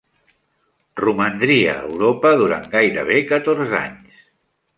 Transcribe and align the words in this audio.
Romandria 1.01 1.75
a 1.75 1.83
Europa 1.89 2.33
durant 2.41 2.67
gairebé 2.73 3.21
catorze 3.35 3.79
anys. 3.83 4.27